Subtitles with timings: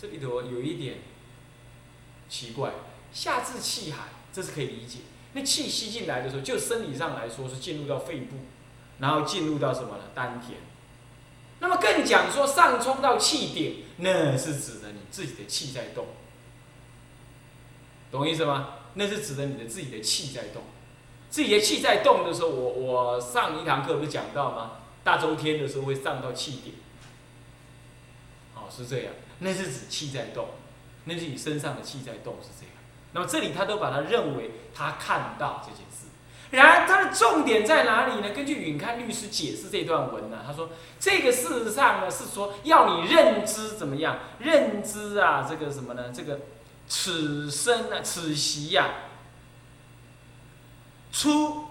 [0.00, 0.98] 这里头有一点
[2.28, 2.72] 奇怪，
[3.12, 5.00] 下至气海，这是可以理解。
[5.32, 8.36] 那气吸进来的时候，就生理上来说是进入到肺部，
[8.98, 10.04] 然后进入到什么呢？
[10.14, 10.58] 丹田。
[11.60, 16.06] 那么更讲说上冲到气顶，那是指的你自己的气在动，
[18.10, 18.74] 懂意思吗？
[18.94, 20.62] 那是指的你的自己的气在动，
[21.30, 24.72] 自己的气在动的时候，我我上一堂课不是讲到吗？
[25.02, 26.74] 大周天的时候会上到气顶，
[28.54, 29.12] 哦，是这样，
[29.44, 30.48] 那是指气在动，
[31.04, 32.74] 那是你身上的气在动是这样。
[33.12, 36.08] 那么这里他都把它认为他看到这件事，
[36.50, 38.34] 然而他的重点在哪里呢？
[38.34, 44.18] 根据允刊律师解释这段文呢，他说这个事实上呢是说要你认知怎么样？
[44.38, 46.10] 认知啊，这个什么呢？
[46.12, 46.40] 这个。
[46.86, 48.90] 此生啊，此习呀，
[51.10, 51.64] 出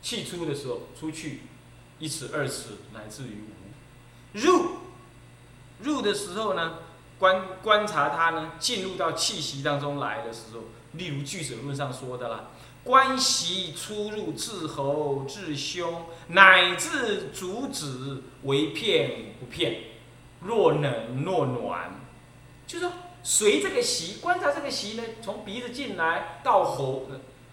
[0.00, 1.40] 气出的时候，出去
[1.98, 4.77] 一尺二尺，乃至于无；入
[5.82, 6.78] 入的时候呢，
[7.18, 10.60] 观观察它呢，进入到气息当中来的时候，
[10.92, 12.50] 例如句子论上说的啦，
[12.84, 19.82] 观息出入，至喉至胸，乃至足趾为片不片，
[20.40, 22.00] 若冷若暖，
[22.66, 22.92] 就是说。
[23.20, 27.08] 随这个息观察这个息呢，从鼻子进来到喉，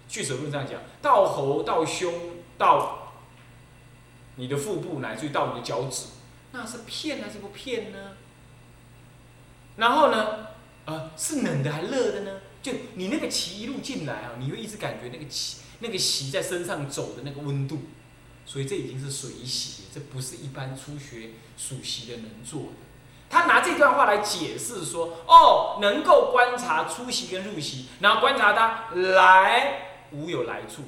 [0.08, 2.14] 据手论上讲，到喉到胸
[2.56, 3.16] 到
[4.36, 6.06] 你的腹部，乃至于到你的脚趾，
[6.52, 8.12] 那是片还是不片呢？
[9.78, 10.48] 然后呢，
[10.86, 12.40] 呃，是冷的还热的呢？
[12.62, 17.82] 就你那个气一路进来啊，你会一直感觉那个气那个息在身上走的那个温度，
[18.46, 22.78] 所以这已经是水息，这不是一般初学数息的能做的。
[23.30, 30.84] 他拿这段话来解释说：“哦，能够观察出席跟入席，然后观察它来无有来处，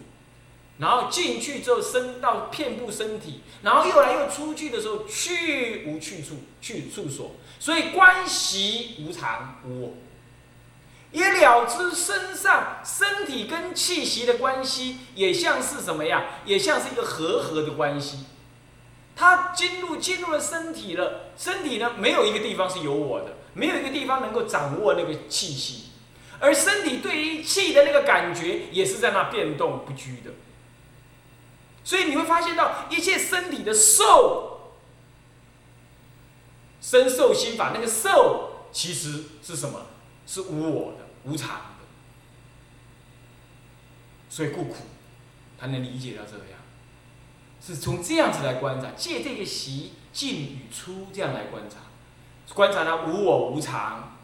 [0.79, 7.31] 然后进去之后升到遍布身体，然后又来又出去的时候去无去处，去处所。
[7.59, 9.93] 所以关系无常无我，
[11.11, 16.25] 也了知身上身体跟气息的关系，也像是什么呀？
[16.45, 18.19] 也像是一个和合的关系。”
[19.19, 25.85] 他进入进入了身体了，身体呢没有一个地方是有我的，没有一个地方能够掌握那个气息，
[26.39, 30.29] 而身体对于气的那个感觉也是在那变动不居的，
[31.87, 34.73] 所以你会发现到一切身体的受，
[36.81, 39.85] 身受心法那个受其实是什么？
[40.25, 41.85] 是无我的、无常的，
[44.29, 44.75] 所以故苦，
[45.57, 46.59] 他能理解到这样。
[47.65, 51.77] 是从这样子来观察，借这个习进与出这样来观察，
[52.53, 54.17] 观察它无我无常，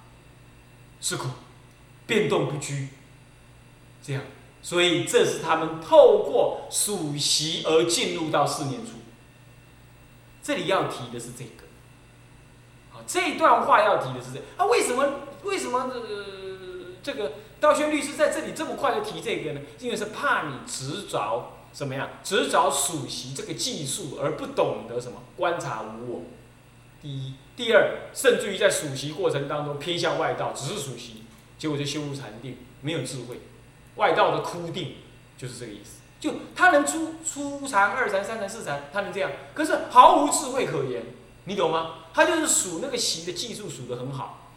[1.00, 1.30] 是苦，
[2.06, 2.90] 变动不居，
[4.04, 4.22] 这样，
[4.62, 8.94] 所以这是他们透过数习而进入到四念处。
[10.42, 11.64] 这里要提的是这个，
[12.90, 15.08] 好，这段话要提的是这，啊，为什么
[15.44, 19.62] 为什么呃这个道宣律师在这里这么快就提这个呢？
[19.80, 21.60] 因为是怕你执着。
[21.74, 22.08] 什么样？
[22.24, 26.22] 执着数习这个技术，而不懂得什么观察无我。
[27.02, 31.24] 第一，第二，甚至于在数习过程当中偏向外道，只是数习，
[31.58, 33.40] 结果就修入禅定，没有智慧。
[33.96, 34.98] 外道的枯定
[35.36, 36.02] 就是这个意思。
[36.24, 41.04] 就他能出出禅、二禅、三禅、四禅，他能这样，可是毫无智慧可言，
[41.44, 41.96] 你懂吗？
[42.14, 44.48] 他就是数那个习的技术数得很好，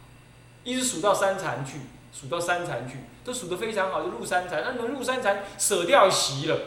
[0.63, 1.79] 一直数到三禅去，
[2.13, 4.63] 数到三禅去，都数得非常好，就入三禅。
[4.63, 6.57] 那能入三禅，舍掉习了。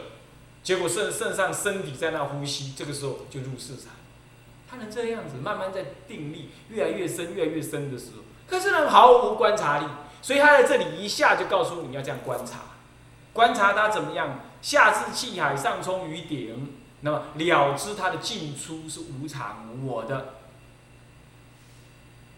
[0.61, 3.85] 结果肾肾上身体在那呼吸，这个时候就入四禅，
[4.69, 9.85] 他能这样子慢慢在定力越来越深越来越深的时候，可是呢毫无观察力，
[10.21, 12.59] 所以他在这里一下就告诉你要这样观察，
[13.33, 20.35] 观察他怎么样下至气海上冲于顶，那么了知他的进出是无常我的，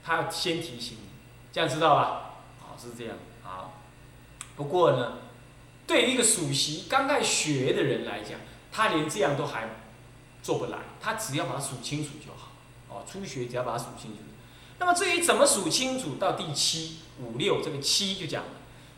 [0.03, 1.09] 他要先提醒你，
[1.51, 2.35] 这样知道吧？
[2.59, 3.79] 好是这样好，
[4.55, 5.17] 不过呢。
[5.85, 8.39] 对于一个属习刚开始学的人来讲，
[8.71, 9.67] 他连这样都还
[10.41, 12.53] 做不来，他只要把它数清楚就好。
[12.87, 14.19] 哦，初学只要把它数清楚。
[14.79, 18.49] 那么至于怎么数清楚，到第七、五六这个七就讲了，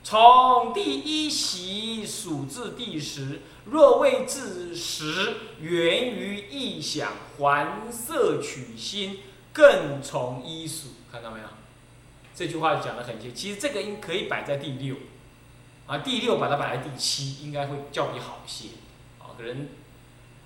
[0.06, 9.22] 从第一习数至第十，若未至十，源于意想还色取心，
[9.52, 10.90] 更从一数。
[11.12, 11.48] 看到没有？
[12.36, 14.96] 这句话讲的很清，其实这个应可以摆在第六。
[15.88, 18.68] 啊，第六把它摆在第七，应该会较比好些。
[19.18, 19.70] 啊，可能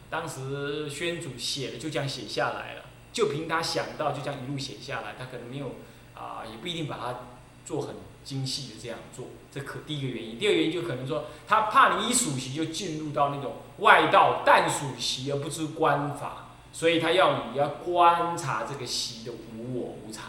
[0.09, 5.75] 当时宣主写的就这样写下来了，就凭他想到就这样一路写下来，他可能没有
[6.15, 7.19] 啊，也不一定把它
[7.65, 9.27] 做很精细的这样做。
[9.51, 20.25] 这可第一个原因，第二个原因就可能说他怕你一数习就进入到那种外道但数习而不知观法，所以他要你要观察这个习的无我无常。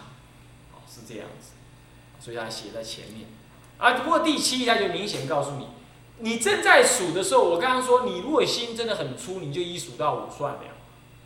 [0.92, 1.52] 是这样子，
[2.18, 3.28] 所以他写在前面。
[3.78, 5.68] 啊，不过第七他就明显告诉你，
[6.18, 10.60] 你正在数的时候，我刚刚说你如果心真的很粗，你就一数到五算了，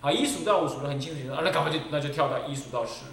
[0.03, 3.05] 啊，一数到五数的很清楚，啊，那赶快就那就跳到一数到十。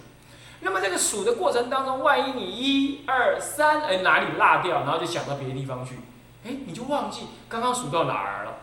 [0.64, 5.96] 那么这个数的过程当中，万一你一二三，哎哪里落掉，然后就想到别的地方去，
[6.44, 8.58] 哎，你就忘记刚刚数到哪儿了，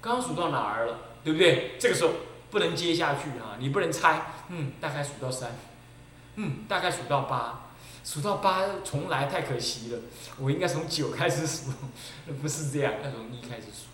[0.00, 1.76] 刚刚数到哪儿了，对不对？
[1.78, 2.10] 这个时候
[2.50, 5.50] 不能接下去啊，你不能猜，嗯，大概数到三，
[6.36, 7.66] 嗯，大概数到八，
[8.02, 9.98] 数到八重来太可惜了，
[10.40, 11.70] 我应该从九开始数，
[12.40, 13.88] 不是这样，要从一开始数，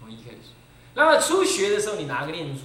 [0.00, 0.50] 从一开始数。
[0.92, 2.62] 那么初学的时候，你拿个念珠。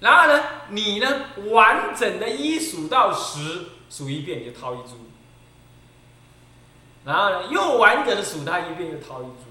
[0.00, 1.06] 然后呢，你呢
[1.50, 5.10] 完整的一数到十，数一遍你就掏一株。
[7.04, 9.44] 然后呢，又完整的数它一遍，又掏一株。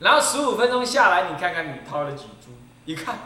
[0.00, 2.52] 然后十五分钟下来，你看看你掏了几株？
[2.84, 3.18] 一看，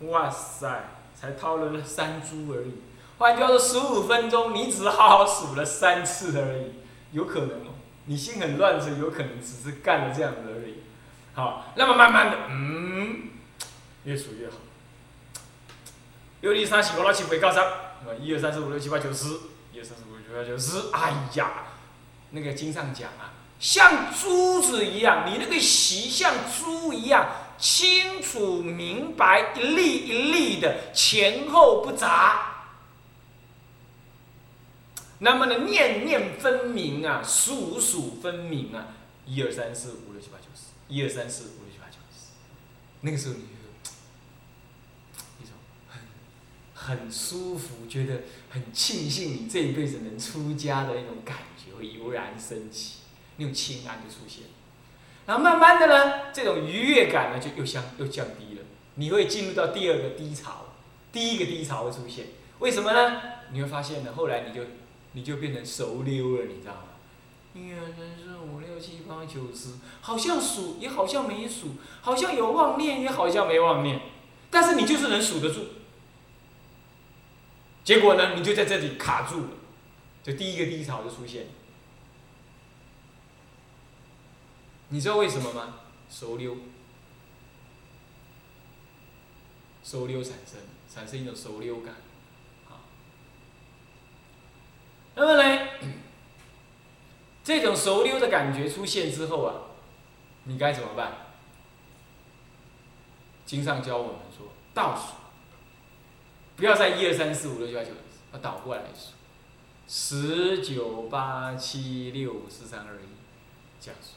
[0.00, 2.74] 哇塞，才掏了三株而已。
[3.18, 6.72] 换句话说，十五分钟你只好好数了三次而已，
[7.12, 7.74] 有可能哦。
[8.06, 10.82] 你心很乱时，有可能只是干了这样子而已。
[11.34, 13.28] 好，那么慢慢的，嗯，
[14.04, 14.54] 越数越好。
[16.42, 17.60] 六二三四五六七八九十，
[18.20, 19.26] 一二三四五六七八九十，
[19.72, 20.90] 一二三四五六七八九十。
[20.92, 21.52] 哎呀，
[22.32, 23.30] 那个经上讲啊，
[23.60, 27.28] 像珠子一样，你那个习像珠一样
[27.58, 32.48] 清楚明白，一粒一粒的前后不杂。
[35.20, 38.86] 那么呢，念念分明啊，数数分明啊，
[39.26, 42.32] 一二三四五六七八九十，一二三四五六七八九十。
[43.02, 43.51] 那个时候你。
[46.84, 52.98] 很舒服，觉得很庆幸你这一辈子能出家的那种感觉会油然升起，
[53.36, 54.44] 那种清安就出现。
[55.26, 58.64] 然后慢慢的呢，这种愉悦感呢就又降又降低了，
[58.96, 60.66] 你会进入到第二个低潮，
[61.12, 62.26] 第一个低潮会出现。
[62.58, 63.22] 为什么呢？
[63.52, 64.62] 你会发现呢，后来你就
[65.12, 66.82] 你就变成熟溜了，你知道吗？
[67.54, 74.00] 一二三四五六七八九十，好像数也好像没数，好像有妄念也好像没妄念，
[74.50, 75.60] 但是你就是能数得住。
[77.84, 79.48] 结果呢，你就在这里卡住了，
[80.22, 81.46] 就第一个低潮就出现。
[84.88, 85.80] 你知道为什么吗？
[86.08, 86.56] 熟溜，
[89.82, 90.60] 熟溜产生，
[90.92, 91.94] 产生一种熟溜感，
[92.68, 92.84] 啊。
[95.14, 95.68] 那么呢，
[97.42, 99.54] 这种熟溜的感觉出现之后啊，
[100.44, 101.12] 你该怎么办？
[103.44, 105.21] 经上教我们说，倒数。
[106.56, 107.90] 不要在一二三四五六七八九，
[108.32, 109.12] 要倒过来数，
[109.88, 113.08] 十九八七六五四三二一，
[113.80, 114.10] 这样数。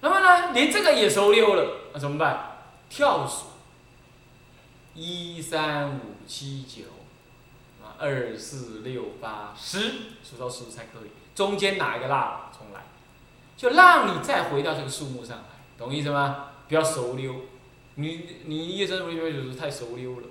[0.00, 2.58] 那么呢，连这个也熟溜了，那怎么办？
[2.88, 3.46] 跳数，
[4.94, 6.84] 一三五七九，
[7.82, 9.78] 啊，二四六八十，
[10.22, 11.10] 数到十才可以。
[11.34, 12.84] 中间哪一个落了，重来，
[13.56, 15.44] 就让你再回到这个数目上来，
[15.76, 16.50] 懂意思吗？
[16.68, 17.34] 不要熟溜，
[17.96, 20.28] 你你一二三四五六七八九太熟溜了。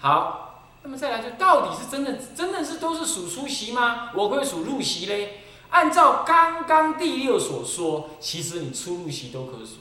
[0.00, 4.10] 好，那么再来就到底是真的，真的是都是数出席吗？
[4.14, 5.40] 我会数入席嘞。
[5.70, 9.78] 按照刚刚第六所说，其实你出入席都可数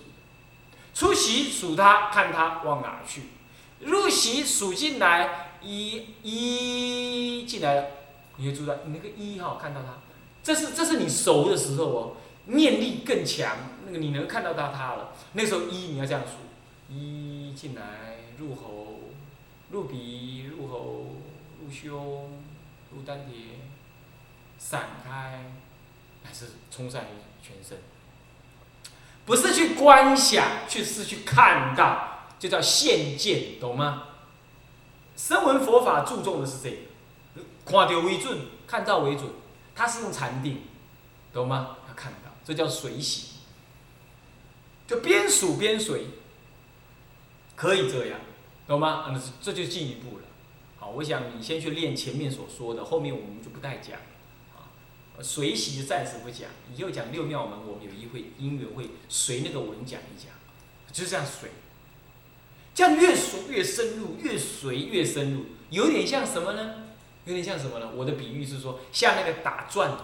[0.94, 3.22] 出席数它，看它往哪去；
[3.82, 7.86] 入席数进来，一一进来了，
[8.38, 9.94] 你就知道你那个一哈，看到它，
[10.44, 12.12] 这是这是你熟的时候哦，
[12.48, 15.12] 念力更强，那个你能看到到它了。
[15.34, 17.82] 那时候一你要这样数，一进来
[18.40, 18.87] 入喉。
[19.70, 21.16] 入鼻、入喉、
[21.62, 22.42] 入胸、
[22.92, 23.60] 入丹田，
[24.58, 25.52] 散开，
[26.24, 27.78] 还是冲散于全身？
[29.26, 34.04] 不是去观想，去是去看到，就叫现见，懂吗？
[35.18, 39.30] 声闻佛法注重的是这个，看到为准，看到为准，
[39.76, 40.62] 它是用禅定，
[41.34, 41.76] 懂吗？
[41.90, 43.40] 要看到，这叫随喜，
[44.88, 46.06] 就边数边随，
[47.58, 48.20] 可以这样。
[48.68, 49.06] 懂吗？
[49.08, 50.24] 嗯这就进一步了。
[50.76, 53.98] 好，我想你先去练前面所说的，后面我们就不带讲。
[54.56, 54.68] 啊，
[55.22, 60.32] 随习暂时不讲，以后讲六妙门，我们有一会因缘会随那个文讲一讲，
[60.92, 61.50] 就是这样随。
[62.76, 66.76] 这样越熟越深入，越随越深入，有点像什么呢？
[67.26, 67.90] 有点像什么呢？
[67.96, 69.98] 我的比喻是说，像那个打转，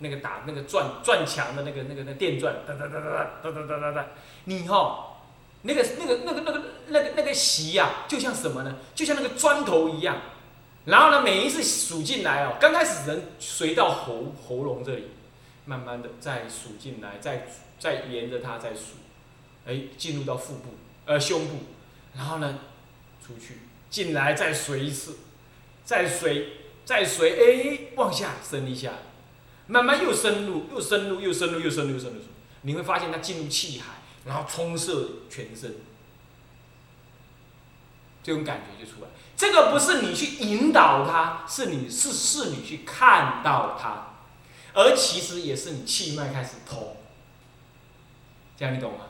[0.00, 3.10] 那个打那个转转墙的那个那个那电钻，哒哒哒哒
[3.42, 4.06] 哒哒哒哒哒哒，
[4.44, 5.04] 你哈。
[5.62, 8.76] 那个、那个、那个、那个、那个那个席呀，就像什么呢？
[8.94, 10.20] 就像那个砖头一样。
[10.84, 15.08] 然后呢，每一次数进来哦，刚开始人随到喉喉咙这里，
[15.66, 17.46] 慢慢的再数进来，再
[17.78, 18.96] 再沿着它再数，
[19.66, 20.70] 哎，进入到腹部
[21.04, 21.56] 呃胸部，
[22.16, 22.60] 然后呢
[23.20, 23.58] 出去，
[23.90, 25.18] 进来再随一次，
[25.84, 26.52] 再随，
[26.86, 28.92] 再随，哎，往下升一下，
[29.66, 32.20] 慢慢又深入，又深入，又深入，又深入，又深入，
[32.62, 34.90] 你会发现它进入气海，然后充塞
[35.28, 35.76] 全身，
[38.28, 39.08] 这种感觉就出来。
[39.34, 44.08] 这个不是你去引导他，是你是是你去看到他，
[44.74, 46.96] 而其实也是你气脉开始通，
[48.54, 49.06] 这样你懂吗？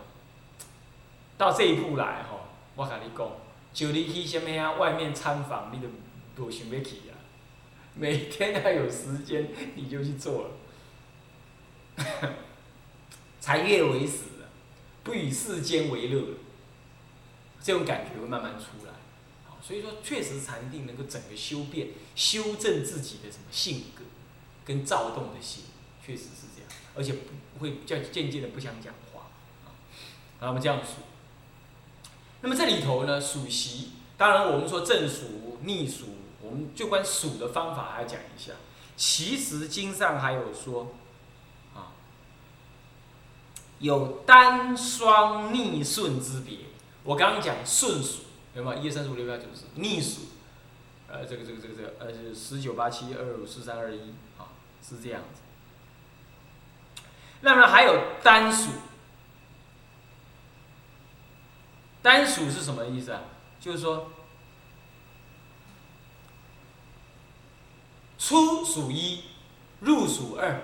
[1.37, 2.43] 到这一步来吼，
[2.77, 3.29] 我跟你讲，
[3.75, 4.75] 就你去什么啊？
[4.75, 5.89] 外面参访，你都
[6.37, 7.19] 都想要去啊。
[7.95, 10.51] 每天要有时间，你就去做了。
[13.41, 14.27] 财悦为死，
[15.03, 16.23] 不与世间为乐，
[17.61, 18.88] 这种感觉会慢慢出来。
[19.69, 24.03] 所以说，确实禅定能够整个修变、修正自己的什么性格，
[24.65, 25.65] 跟躁动的心，
[26.03, 29.29] 确实是这样，而且不会叫渐渐的不想讲话。
[30.41, 31.03] 啊，我们这样数。
[32.41, 36.07] 那么这里头呢，数习，当然我们说正数、逆数，
[36.41, 38.53] 我们就关数的方法还要讲一下。
[38.97, 40.95] 其实经上还有说，
[41.75, 41.93] 啊，
[43.81, 46.61] 有单双逆顺之别。
[47.05, 48.21] 我刚刚讲顺数，
[48.59, 48.83] 有没有？
[48.83, 49.67] 一二三四五六七八九十。
[49.77, 50.23] 逆数，
[51.09, 54.51] 呃，这个这个这个这个，呃，是十九八七二五四三二一，啊，
[54.83, 55.41] 是这样子。
[57.41, 58.73] 那么还有单数。
[62.03, 63.23] 单数是什么意思啊？
[63.61, 64.11] 就是说，
[68.19, 69.25] 出数一，
[69.81, 70.63] 入数二，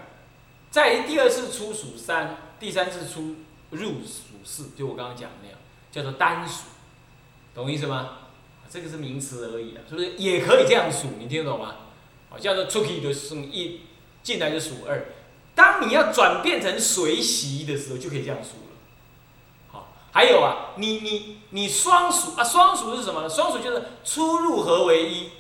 [0.71, 3.37] 在第二次出数三，第三次出
[3.71, 5.59] 入数四，就我刚刚讲的那样，
[5.91, 6.67] 叫做单数，
[7.55, 8.19] 懂意思吗？
[8.69, 10.15] 这个是名词而已啊，是不是？
[10.17, 11.77] 也可以这样数，你听得懂吗？
[12.29, 13.83] 好，叫做出去的数一，
[14.25, 15.07] 进来就数二。
[15.55, 18.75] 当你要转变成随习的时候，就可以这样数了。
[19.71, 19.93] 好。
[20.11, 23.29] 还有啊，你你你双数啊，双数是什么呢？
[23.29, 25.31] 双数就是出入合为一，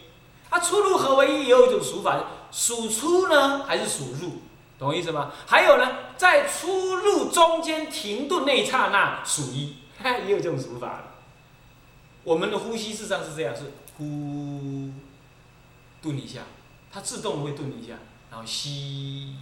[0.50, 4.42] 啊，出入合为一也有一种数法，数出呢还是数入，
[4.78, 5.33] 懂我意思吗？
[5.47, 9.75] 还有呢，在出入中间停顿那一刹那数一，
[10.26, 11.13] 也有这种数法。
[12.25, 14.90] 我们的呼吸事实上是这样，是呼，
[16.02, 16.40] 顿一下，
[16.90, 17.95] 它自动会顿一下，
[18.31, 19.37] 然后吸，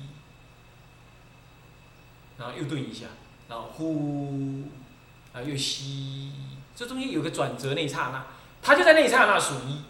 [2.37, 3.07] 然后又顿一下，
[3.49, 4.65] 然后呼。
[5.35, 6.31] 啊，又吸，
[6.77, 8.27] 这中间有个转折那一刹那，
[8.61, 9.81] 它就在那一刹那数一，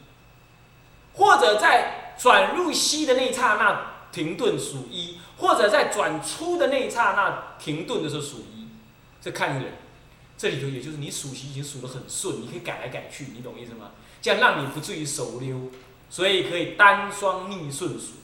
[1.15, 8.69] 或者在转入吸的那一刹那停顿数一，或者在转出的那一刹那停顿的时候数一，
[9.21, 9.73] 这看人，
[10.43, 13.93] 这里头也就是你数息已经数得很顺，你可以改来改去，你懂意思吗？
[14.21, 15.71] 这样让你不至于手溜，
[16.11, 18.15] 所以可以单双逆顺数，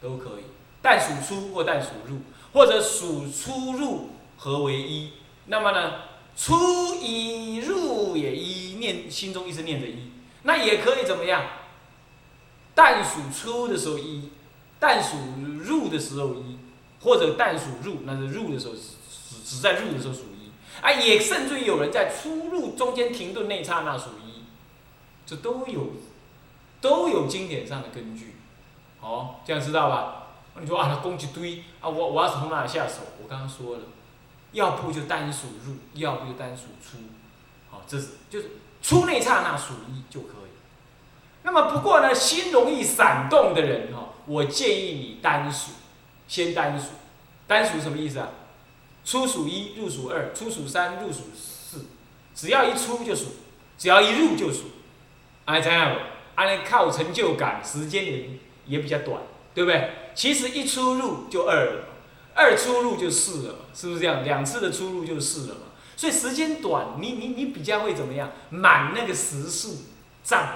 [0.00, 0.44] 都可以，
[0.80, 2.20] 但数出或但数入，
[2.52, 5.14] 或者数出入合为一，
[5.46, 5.94] 那么呢？
[6.36, 10.12] 出一入也一，念心中一直念着一，
[10.44, 11.44] 那也可以怎么样？
[12.72, 14.30] 但数出的时候一，
[14.78, 15.16] 但数
[15.58, 16.56] 入的时候一，
[17.00, 20.20] 或者但数入，那是入的时候只只在入的时候数，
[20.80, 24.44] 啊，也甚至于有人在出入中间停顿那刹那数一，
[25.26, 25.92] 这都有
[26.80, 28.36] 都有经典上的根据，
[29.00, 30.26] 好，这样知道吧？
[30.60, 33.00] 你说啊，他供一堆啊，我我要从哪下手？
[33.22, 33.82] 我刚刚说了。
[34.52, 36.96] 要不就单数入，要不就单数出，
[37.68, 38.50] 好，这是就是
[38.80, 40.50] 出那刹那数一就可以。
[41.42, 45.72] 那么不过呢，心容易闪动的人哈，我建议你单数，
[46.28, 46.90] 先单数。
[47.48, 48.28] 单数什么意思啊？
[49.04, 51.86] 出数一，入数二，出数三，入数四，
[52.34, 53.26] 只要一出就数，
[53.76, 54.70] 只要一入就数。
[55.44, 55.96] 哎，这样，
[56.36, 58.30] 按靠成就感，时间也
[58.66, 59.20] 也比较短，
[59.54, 59.90] 对不对？
[60.14, 61.84] 其实一出入就二了。
[62.36, 64.24] 二出入就四了，是不是这样？
[64.24, 65.60] 两次的出入就四了嘛。
[65.96, 68.32] 所以时间短，你你你比较会怎么样？
[68.50, 69.76] 满那个时数
[70.24, 70.48] 账，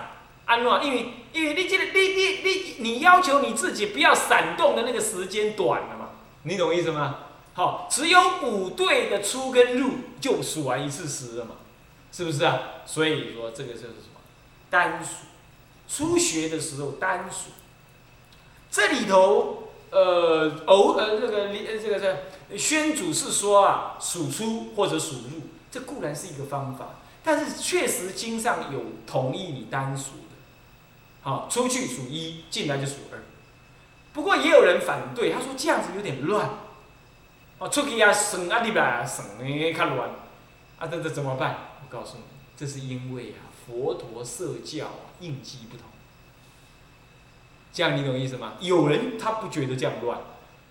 [0.47, 6.09] 安诺，因为因为你这个你你你你要求你自己不要闪动的那个时间短了嘛，
[6.43, 7.19] 你懂意思吗？
[7.59, 11.57] 好，只有五对的出跟入就数完一次十了嘛，
[12.13, 12.61] 是不是啊？
[12.87, 14.21] 所以说这个就是什么？
[14.71, 15.27] 单数，
[15.89, 17.51] 初学的时候单数，
[18.71, 19.65] 这里头。
[19.91, 22.01] 呃，偶呃，这个这个这
[22.51, 30.37] 个宣主是说啊，数出或者数入，这固然是一个方法，但是确实经上有同意你单数的，
[31.23, 33.19] 好，出去数一，进来就数二。
[34.13, 36.51] 不过也有人反对，他说这样子有点乱，
[37.59, 40.11] 哦，出去啊省啊里边啊省，哎，看乱，
[40.79, 41.57] 啊这这怎么办？
[41.83, 42.23] 我告诉你，
[42.57, 45.87] 这是因为啊，佛陀设教啊，应机不同。
[47.73, 48.55] 这样你懂意思吗？
[48.61, 50.21] 有人他不觉得这样乱，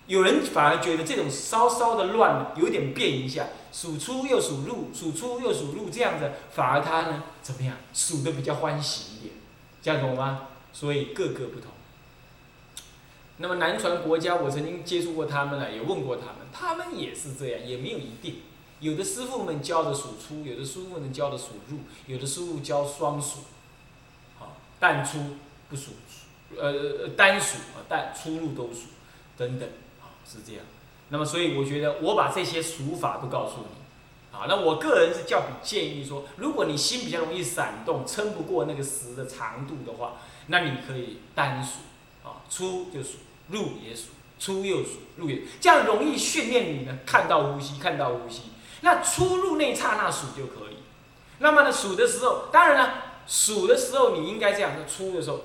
[0.06, 9.34] 有人反而觉得这种稍稍的乱，有点变一下，数出又数入，数出又数入，这样子反而他呢怎么样，数的比较欢喜一点，
[9.82, 10.48] 这样懂吗？
[10.72, 11.70] 所以各个不同。
[13.38, 18.36] 那么南传国家，我曾经接触过他们了，也问过他们，他们也是这样，也没有一定。
[18.80, 23.40] 有的师傅们教的数出，有的师傅们教的数入，有的师傅教双数，
[24.38, 25.18] 好，单出
[25.68, 25.92] 不数，
[26.56, 28.88] 呃，单数啊，单出入都数，
[29.36, 29.68] 等等，
[30.00, 30.62] 啊，是这样。
[31.08, 40.16] 那么，所以我觉得我把这些数法都告诉你，啊，那我个人是较比建议说，如果你心比较容易闪动，撑不过那个时的长度的话，
[40.48, 41.80] 那你可以单数，
[42.28, 43.18] 啊，出就数。
[43.50, 48.42] 入也数，出又数，入也，这样容易训练你呢，看到呼吸，看到呼吸。
[48.80, 50.76] 那出入那刹那数就可以。
[51.38, 52.94] 那么呢，数的时候，当然了，
[53.26, 55.44] 数的时候你应该这样，出的时候，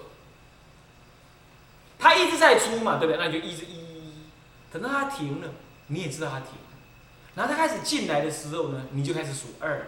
[1.97, 3.17] 它一直在出嘛，对不对？
[3.23, 4.23] 那就一直一，
[4.71, 5.49] 等到它停了，
[5.87, 6.77] 你也知道它停了。
[7.35, 9.87] 然后它开始进来的时候呢，你就开始数二，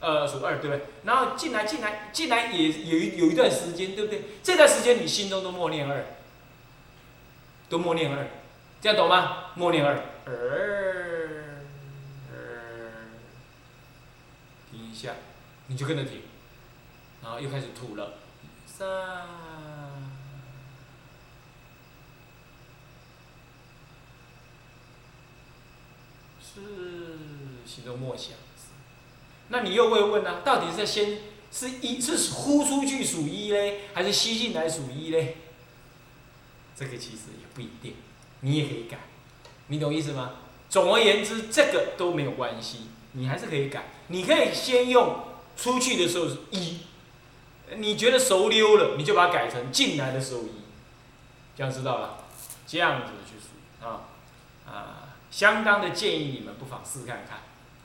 [0.00, 0.86] 呃，数二，对不对？
[1.04, 4.24] 然后进来，进来，进来也有一有一段时间，对不对？
[4.42, 6.04] 这段时间你心中都默念二。
[7.68, 8.26] 都默念二，
[8.80, 9.52] 这样懂吗？
[9.54, 9.94] 默念二，
[10.24, 11.50] 二，
[14.70, 15.12] 停一下，
[15.66, 16.22] 你就跟着停，
[17.22, 18.14] 然后又开始吐了，
[18.66, 18.86] 三，
[26.40, 26.62] 四，
[27.66, 28.32] 心中默想，
[29.48, 30.40] 那你又会问呢？
[30.42, 31.18] 到底是先
[31.52, 35.36] 是一是呼出去数一嘞，还是吸进来数一嘞？
[36.78, 37.94] 这个其实也不一定，
[38.42, 38.98] 你也可以改，
[39.66, 40.32] 你懂意思吗？
[40.70, 43.86] 总而言之，这个都没有关系，你还是可以改。
[44.06, 45.24] 你可以先用
[45.56, 46.82] 出去的时候是一，
[47.76, 50.50] 你觉得熟溜了，你就把它改成进来的时候一，
[51.56, 52.18] 这样知道了，
[52.64, 54.02] 这样子去数啊
[54.64, 57.38] 啊，相当的建议你们不妨试看看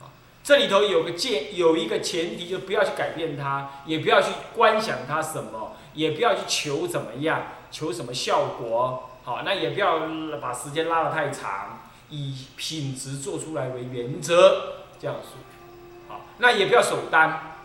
[0.05, 0.13] 啊。
[0.43, 7.47] 这里头有个建有一个前提，就不要去改变它，也不要去观想它什么，也不要去求怎么样。
[7.73, 9.09] 求什么效果？
[9.23, 10.01] 好，那也不要
[10.39, 15.39] 把时间拉得太长，以品质做出来为原则，这样说。
[16.07, 17.55] 好，那也不要守单，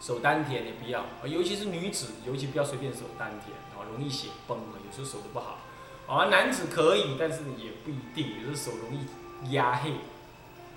[0.00, 5.58] 守丹田也不要，尤其是女子，尤其不要随便守丹田，啊，容易血崩啊，有时候守的不好。
[6.06, 9.92] 啊，男子可以，但是也不一定，有时候手容易压黑，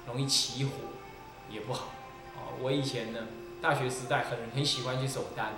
[0.06, 0.72] 容易起火，
[1.50, 1.88] 也不好。
[2.38, 3.20] 啊，我以前呢，
[3.62, 5.54] 大学时代很很喜欢去守丹，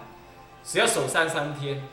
[0.63, 1.83] 只要守三三天。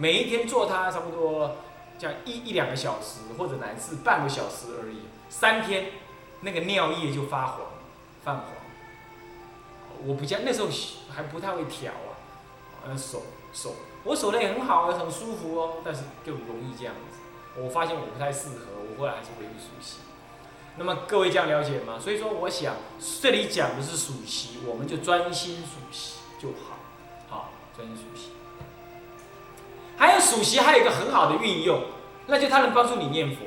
[0.00, 1.56] 每一天做它差不多，
[2.00, 5.00] 样一一两个小时，或者乃至半个小时而已。
[5.28, 5.90] 三天，
[6.40, 7.60] 那个尿液就发黄，
[8.24, 8.44] 泛黄。
[10.06, 10.68] 我不像那时候
[11.14, 12.16] 还不太会调啊，
[12.88, 17.60] 啊手手，我手的也很好啊，很舒服哦，但是就容易这样子。
[17.60, 19.98] 我发现我不太适合，我后来还是回去熟悉。
[20.78, 21.98] 那么各位这样了解吗？
[22.00, 22.76] 所以说，我想
[23.20, 26.78] 这里讲的是属习，我们就专心属习就好，
[27.28, 28.30] 好专心属习。
[30.00, 31.82] 还有属习，还有一个很好的运用，
[32.26, 33.42] 那就它能帮助你念佛。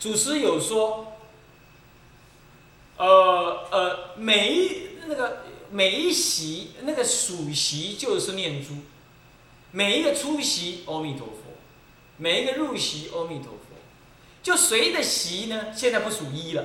[0.00, 1.12] 祖师有说，
[2.96, 4.70] 呃呃，每一
[5.06, 8.78] 那个每一习那个属习就是念珠，
[9.70, 11.54] 每一个出席阿弥陀佛，
[12.16, 13.76] 每一个入席阿弥陀佛，
[14.42, 16.64] 就随的习呢，现在不属一了，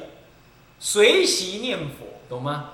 [0.79, 2.71] 随习念佛，懂吗？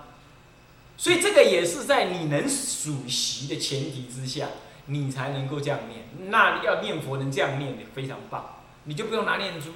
[0.96, 4.48] 所以这个也是在你能属习的前提之下。
[4.88, 9.72] 你才能够这样念，那要念佛能这样念的非常棒，你就不用拿念珠。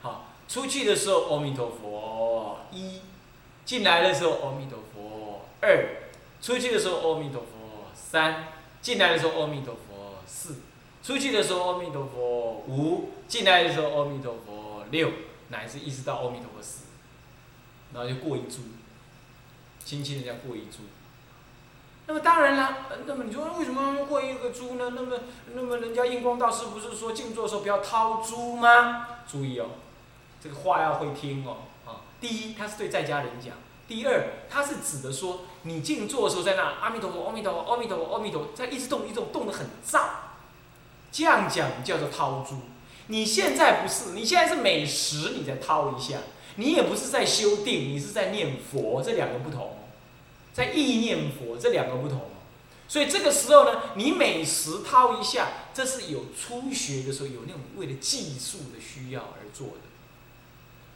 [0.00, 3.00] 好，出去的时候阿弥陀佛一，
[3.64, 8.48] 进来的时候阿弥陀佛二，出去的时候阿弥陀佛三，
[8.80, 10.56] 进来的时候阿弥陀佛四，
[11.02, 15.10] 出去的时候阿弥陀佛五，进来的时候阿弥陀佛六，
[15.48, 16.84] 乃至一直到阿弥陀佛十，
[17.92, 18.60] 然后就过一珠，
[19.84, 20.78] 轻轻的这样过一珠。
[22.08, 24.92] 那么当然了，那么你说为什么过一个珠呢？
[24.94, 25.18] 那么，
[25.54, 29.08] 那么人家印光大师不是说静坐的时候不要掏珠吗？
[29.28, 29.66] 注意哦，
[30.40, 31.56] 这个话要会听哦。
[31.84, 33.54] 啊，第一，他是对在家人讲；
[33.88, 40.02] 第二，他是指的说你静坐的时候在那阿弥陀佛，阿弥陀佛，阿弥陀佛，阿弥陀佛，在一直动，一直动，动得很燥。
[41.10, 42.58] 这样讲叫做掏珠。
[43.08, 46.18] 你现在不是，你现在是美食，你再掏一下，
[46.54, 49.76] 你也不是在修定，你是在念佛，这两个不同。
[50.56, 52.30] 在意念佛这两个不同，
[52.88, 59.82] 所以这个时候呢，你每时掏一下，这是有初学的时候有那种为了技术的需要而做的，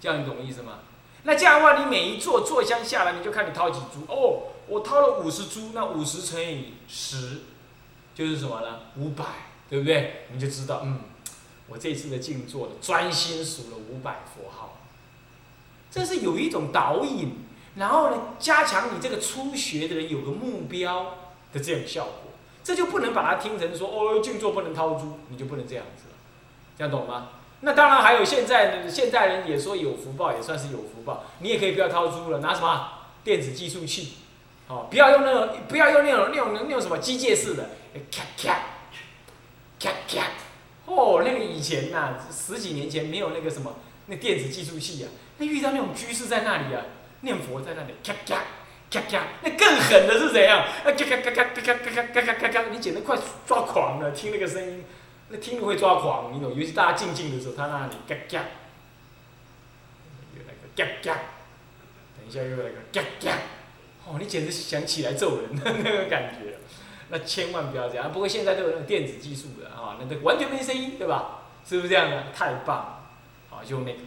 [0.00, 0.78] 这样你懂意思吗？
[1.24, 7.42] 那这样的话，你每一座坐香下来，你就看你掏几株哦，我掏了五十株，那五十乘以十，
[8.14, 8.80] 就是什么呢？
[8.96, 9.26] 五百，
[9.68, 10.24] 对不对？
[10.32, 11.00] 你就知道，嗯，
[11.68, 14.78] 我这次的静坐的专心数了五百佛号，
[15.90, 17.44] 这是有一种导引，
[17.76, 21.16] 然后呢，加强你这个初学的人有个目标
[21.52, 22.14] 的这种效果。
[22.62, 26.14] 这就不能把它听成说哦，静坐不能掏珠，你就不能这样子了，
[26.76, 27.28] 这样懂吗？
[27.62, 32.90] 那当然还有现在现代人也说有福报，也算是有福报，你也可以不要掏珠了，拿什么
[33.24, 34.12] 电子计数器，
[34.68, 37.70] 哦，不要用那种不要用那种那种那种什么机械式的，
[38.12, 38.60] 咔咔
[39.80, 40.26] 咔咔，
[40.84, 46.82] 哦，那个以前呐，十几年前没有那个什么那电子计数器啊，那遇到那种居士在那里啊，
[47.20, 48.42] 念佛在那里咔咔。
[48.92, 50.58] 咔咔，那更狠的是怎样？
[50.58, 54.10] 啊咔咔咔咔咔咔咔咔咔咔咔，你简直快抓狂了！
[54.10, 54.84] 听那个声音，
[55.28, 56.52] 那听了会抓狂，你懂？
[56.52, 58.44] 尤其大家静静的时候，他那里咔咔，
[60.34, 61.20] 又来个咔咔，
[62.18, 63.38] 等一下又来个咔咔，
[64.06, 66.56] 哦，你简直想起来揍人的那个感觉。
[67.10, 68.10] 那千万不要这样。
[68.10, 71.42] 不过现在都有那种电子技术的啊，那都完全没声音，对吧？
[71.64, 72.24] 是不是这样的？
[72.34, 74.00] 太棒了，啊，就那个。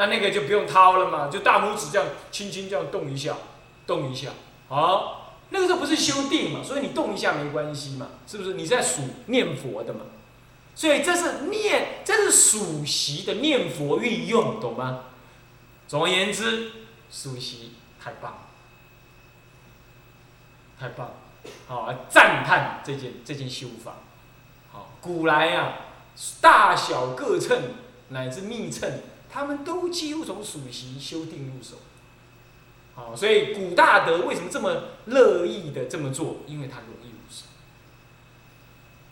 [0.00, 3.36] 那那个就不用掏了嘛，就大拇指这样轻轻这样动一下。
[3.86, 4.30] 动一下，
[4.68, 8.54] 好，那个时候不是修定嘛，所以你动一下没关系嘛，是不是？
[8.54, 10.02] 你在数念佛的嘛，
[10.76, 15.06] 所以这是念，这是数习的念佛运用，懂吗？
[15.88, 16.70] 总而言之，
[17.10, 18.46] 数习太棒，
[20.78, 21.10] 太棒，
[21.66, 23.94] 好，赞叹这件这件修法，
[24.70, 25.78] 好，古来啊，
[26.40, 27.60] 大小各称
[28.10, 28.88] 乃至密称，
[29.32, 31.76] 他们都几乎从属习修定入手。
[32.94, 36.38] 好，所以古大德为什么这么乐意的这么做？
[36.46, 37.44] 因为他容易入手，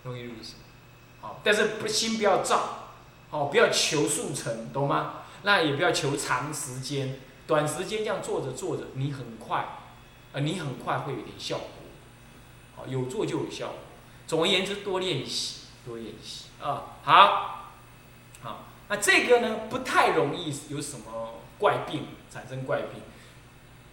[0.02, 0.54] 容易入手。
[1.20, 2.90] 好，但是不心不要躁，
[3.30, 5.22] 好，不要求速成，懂吗？
[5.42, 9.66] 那也不要求长时间，短时间这样坐着坐着，你很快，
[10.32, 11.68] 呃，你很快会有点效果。
[12.76, 13.76] 好，有做就有效果。
[14.26, 16.98] 总而言之，多练习，多练习啊。
[17.02, 17.57] 好，
[18.88, 23.02] 那这个呢，不太容易有什么怪病产生怪病。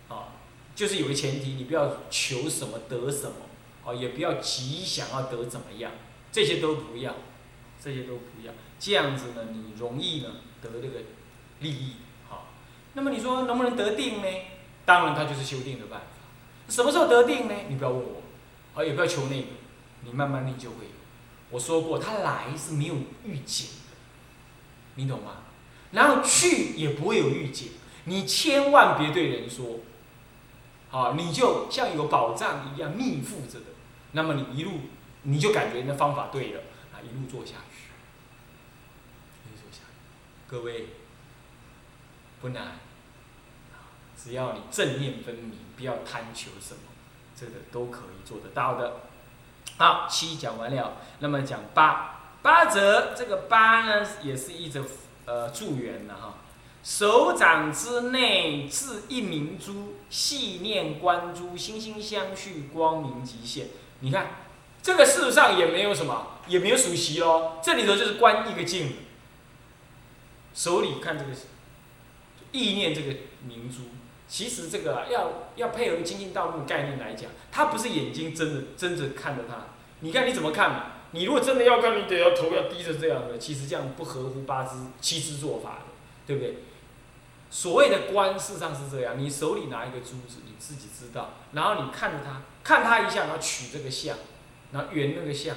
[0.07, 0.33] 啊
[0.75, 3.37] 就是有个前提，你不要求什么得什么，
[3.85, 5.89] 哦，也不要急想要得怎么样，
[6.33, 7.15] 这些都不要，
[7.81, 10.31] 这些都不要，这样子呢，你容易呢
[10.61, 10.99] 得这个
[11.61, 11.93] 利益，
[12.27, 12.47] 好，
[12.91, 14.27] 那么你说能不能得定呢？
[14.85, 16.07] 当然，它就是修定的办法。
[16.67, 17.55] 什么时候得定呢？
[17.69, 18.21] 你不要问我，
[18.73, 19.47] 啊，也不要求那个，
[20.03, 20.87] 你慢慢你就会。
[21.51, 23.67] 我说过，它来是没有预警，
[24.95, 25.37] 你懂吗？
[25.91, 27.71] 然后去也不会有预警，
[28.05, 29.79] 你千万别对人说。
[30.91, 33.65] 啊，你就像有宝藏一样密附着的，
[34.13, 34.79] 那么你一路
[35.23, 36.61] 你就感觉那方法对了
[36.93, 37.89] 啊，一路做下去，
[39.43, 40.87] 一路做下去，各位
[42.39, 42.79] 不难，
[44.17, 46.79] 只要你正念分明，不要贪求什么，
[47.35, 49.01] 这个都可以做得到的。
[49.77, 54.85] 好，七讲完了，那么讲八，八则这个八呢，也是一则
[55.25, 56.35] 呃助缘的哈。
[56.83, 63.69] 手掌之内置一明珠，细念观珠，心心相续，光明极现。
[64.01, 64.27] 你看，
[64.83, 67.53] 这个事实上也没有什么，也没有属习喽。
[67.63, 68.93] 这里头就是观一个镜，
[70.53, 71.31] 手里看这个，
[72.51, 73.15] 意念这个
[73.47, 73.85] 明珠。
[74.27, 79.55] 其实这个要要配合精进道路概念来讲，它不是眼睛睁着睁着看着它。
[80.01, 80.91] 你看你怎么看嘛？
[81.15, 85.85] 你如果真的要看，你得要头要低着这样的，其实这样不合乎八支七支做法的，
[86.27, 86.57] 对不对？
[87.49, 94.17] 所谓的观，事实上是这样：你手里拿一个珠子，你自己知道，然后你看着它，看它一下，然后取这个相，
[94.73, 95.55] 然后圆那个相。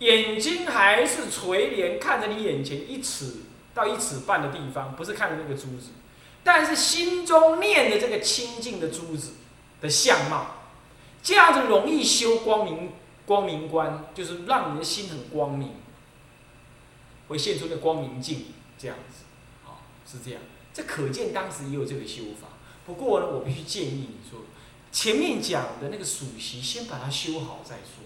[0.00, 3.36] 眼睛还是垂帘看着你眼前一尺
[3.72, 5.92] 到一尺半的地方，不是看着那个珠子，
[6.42, 9.34] 但是心中念着这个清净的珠子
[9.80, 10.63] 的相貌，
[11.24, 12.92] 这样子容易修光明
[13.26, 15.72] 光明观，就是让你的心很光明。
[17.26, 18.44] 会现出那光明镜，
[18.76, 19.24] 这样子，
[19.64, 20.42] 好是这样。
[20.74, 22.48] 这可见当时也有这个修法。
[22.84, 24.40] 不过呢，我必须建议你说，
[24.92, 28.04] 前面讲的那个属习，先把它修好再说。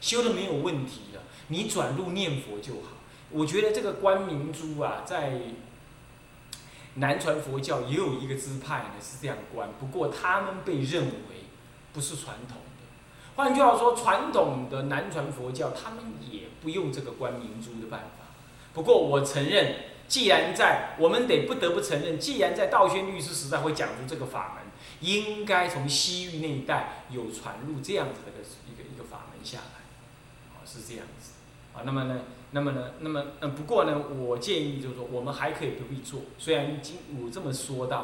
[0.00, 2.96] 修的没有问题了，你转入念佛就好。
[3.30, 5.40] 我觉得这个观明珠啊，在
[6.94, 11.33] 南传佛教也有一个支派呢是这样观，不过他们被认为
[11.94, 12.84] 不是传统的。
[13.36, 18.26] 换句话说，传统的南传佛教他们也不用这个观明珠的办法。
[18.74, 19.76] 不过我承认，
[20.06, 24.64] 既然在我们得不得不承认，既然在道宣律师时代会讲出这个法门，
[25.00, 28.30] 应该从西域那一带有传入这样子的
[28.70, 31.32] 一个一个法门下来，啊是这样子，
[31.72, 37.98] 啊那么呢，那么呢，那么嗯不过呢，我建议就是说，我们还可以不必做，虽然经我这么说到，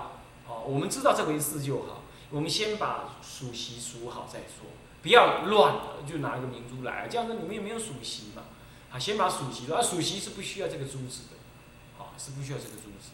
[0.46, 4.70] 啊我们知道这回事就好，我们先把属习数好再说，
[5.02, 8.42] 不要乱了就拿一个明珠来，这样子里面没有属习嘛。
[8.92, 11.36] 啊，先把属习说，啊，属习是不需要这个珠子的，
[11.96, 13.10] 好，是不需要这个珠子。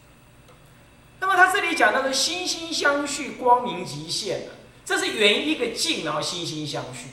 [1.19, 4.53] 那么他这里讲到的心心相续，光明极限的，
[4.85, 7.09] 这是圆一个镜，然后心心相续，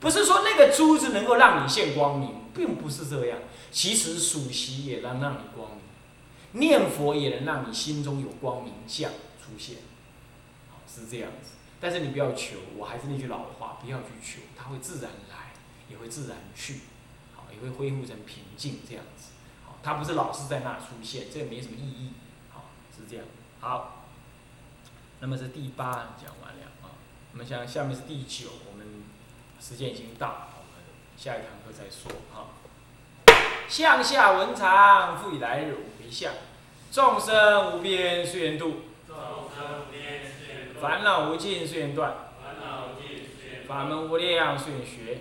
[0.00, 3.38] 不是说那个珠子能够让你现光明，并不是这样。
[3.72, 5.70] 其实属习也能让你光
[6.52, 9.76] 明，念佛也能让你心中有光明相出现，
[11.00, 11.52] 是这样子。
[11.80, 15.52] 但是你不要求，我还是那句老话，不要去求，它会自然来，
[15.88, 16.80] 也会自然去。
[17.34, 19.32] 好也会恢复成平静这样子，
[19.64, 22.12] 好，它不是老是在那出现，这也没什么意义，
[22.50, 23.26] 好，是这样，
[23.60, 24.06] 好，
[25.20, 26.96] 那么是第八讲完了啊，
[27.32, 28.86] 我们想下面是第九，我们
[29.60, 30.82] 时间已经到，我们
[31.18, 32.56] 下一堂课再说啊。
[33.68, 36.32] 向下文长，复以来日为相，
[36.90, 38.76] 众生无边誓愿度，
[40.80, 42.14] 烦恼无尽誓愿断，
[43.66, 45.18] 法门无量誓愿学。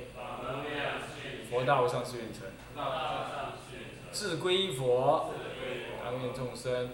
[1.50, 2.42] 佛道无上誓愿成，
[4.12, 5.34] 自归依佛，
[6.04, 6.90] 当愿众生。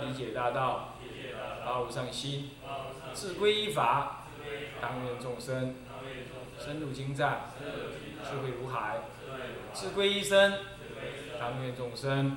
[0.00, 0.94] 理解大道，
[1.64, 2.50] 发无上心；
[3.12, 4.26] 自归依法，
[4.80, 5.74] 当愿众生。
[6.58, 7.50] 深入经藏，
[8.24, 8.98] 智慧如海；
[9.72, 10.58] 自归一生，
[11.38, 12.36] 当愿众生